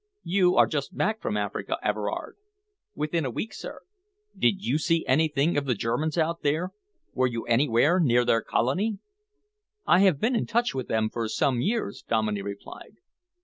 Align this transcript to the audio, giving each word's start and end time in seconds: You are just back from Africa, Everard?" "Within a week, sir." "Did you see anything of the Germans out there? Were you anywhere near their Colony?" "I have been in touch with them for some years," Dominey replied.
You 0.23 0.55
are 0.55 0.65
just 0.65 0.97
back 0.97 1.21
from 1.21 1.37
Africa, 1.37 1.77
Everard?" 1.83 2.35
"Within 2.95 3.23
a 3.23 3.29
week, 3.29 3.53
sir." 3.53 3.81
"Did 4.35 4.65
you 4.65 4.79
see 4.79 5.05
anything 5.05 5.57
of 5.59 5.65
the 5.65 5.75
Germans 5.75 6.17
out 6.17 6.41
there? 6.41 6.71
Were 7.13 7.27
you 7.27 7.45
anywhere 7.45 7.99
near 7.99 8.25
their 8.25 8.41
Colony?" 8.41 8.97
"I 9.85 9.99
have 9.99 10.19
been 10.19 10.35
in 10.35 10.47
touch 10.47 10.73
with 10.73 10.87
them 10.87 11.11
for 11.11 11.27
some 11.29 11.61
years," 11.61 12.01
Dominey 12.01 12.41
replied. 12.41 12.95